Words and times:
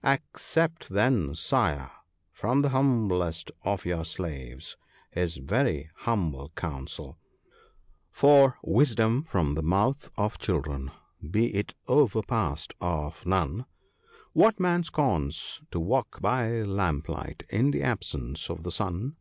'Accept 0.16 0.90
then, 0.90 1.34
Sire, 1.34 1.90
from 2.30 2.60
the 2.60 2.68
humblest 2.68 3.50
of 3.62 3.86
your 3.86 4.04
slaves 4.04 4.76
his 5.10 5.38
very 5.38 5.88
humble 6.00 6.50
counsel— 6.54 7.16
for" 8.20 8.58
Wisdom 8.76 9.22
from 9.22 9.54
the 9.54 9.62
mouth 9.62 10.10
of 10.18 10.38
children 10.38 10.90
be 11.30 11.46
it 11.54 11.74
overpast 11.88 12.74
of 12.78 13.24
none; 13.24 13.64
What 14.34 14.60
man 14.60 14.82
scorns 14.82 15.62
to 15.70 15.80
walk 15.80 16.20
by 16.20 16.50
lamplight 16.60 17.44
in 17.48 17.70
the 17.70 17.82
absence 17.82 18.50
of 18.50 18.64
the 18.64 18.70
sun 18.70 19.16